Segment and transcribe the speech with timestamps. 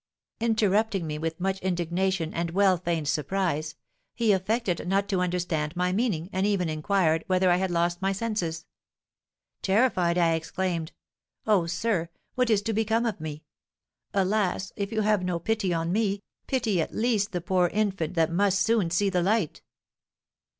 [0.39, 3.75] "Interrupting me with much indignation and well feigned surprise,
[4.15, 8.01] he affected not to understand my meaning, and even inquired whether I had not lost
[8.01, 8.65] my senses.
[9.61, 10.91] Terrified, I exclaimed,
[11.45, 13.43] 'Oh, sir, what is to become of me?
[14.11, 18.31] Alas, if you have no pity on me, pity at least the poor infant that
[18.31, 19.61] must soon see the light!'